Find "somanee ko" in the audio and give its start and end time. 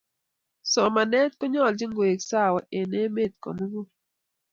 0.71-1.43